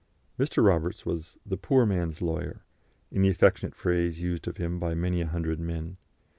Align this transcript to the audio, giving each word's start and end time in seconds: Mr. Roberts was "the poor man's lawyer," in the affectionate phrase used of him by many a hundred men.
Mr. 0.39 0.65
Roberts 0.65 1.05
was 1.05 1.37
"the 1.45 1.57
poor 1.57 1.85
man's 1.85 2.23
lawyer," 2.23 2.63
in 3.11 3.21
the 3.21 3.29
affectionate 3.29 3.75
phrase 3.75 4.19
used 4.19 4.47
of 4.47 4.57
him 4.57 4.79
by 4.79 4.95
many 4.95 5.21
a 5.21 5.27
hundred 5.27 5.59
men. 5.59 5.97